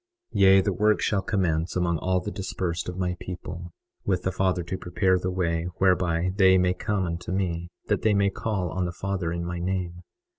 21:27 0.33 0.41
Yea, 0.41 0.61
the 0.61 0.73
work 0.73 0.99
shall 0.99 1.21
commence 1.21 1.75
among 1.75 1.99
all 1.99 2.19
the 2.19 2.31
dispersed 2.31 2.89
of 2.89 2.97
my 2.97 3.15
people, 3.19 3.71
with 4.03 4.23
the 4.23 4.31
Father 4.31 4.63
to 4.63 4.75
prepare 4.75 5.19
the 5.19 5.29
way 5.29 5.65
whereby 5.77 6.31
they 6.37 6.57
may 6.57 6.73
come 6.73 7.03
unto 7.05 7.31
me, 7.31 7.69
that 7.85 8.01
they 8.01 8.15
may 8.15 8.31
call 8.31 8.71
on 8.71 8.85
the 8.85 8.91
Father 8.91 9.31
in 9.31 9.45
my 9.45 9.59
name. 9.59 10.01